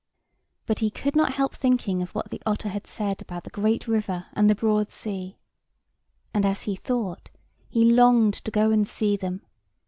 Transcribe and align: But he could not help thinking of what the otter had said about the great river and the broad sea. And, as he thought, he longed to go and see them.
But 0.65 0.79
he 0.79 0.89
could 0.89 1.15
not 1.15 1.33
help 1.35 1.53
thinking 1.53 2.01
of 2.01 2.09
what 2.15 2.31
the 2.31 2.41
otter 2.43 2.69
had 2.69 2.87
said 2.87 3.21
about 3.21 3.43
the 3.43 3.51
great 3.51 3.87
river 3.87 4.25
and 4.33 4.49
the 4.49 4.55
broad 4.55 4.89
sea. 4.89 5.37
And, 6.33 6.43
as 6.43 6.63
he 6.63 6.75
thought, 6.75 7.29
he 7.69 7.85
longed 7.85 8.33
to 8.33 8.49
go 8.49 8.71
and 8.71 8.87
see 8.87 9.15
them. 9.15 9.45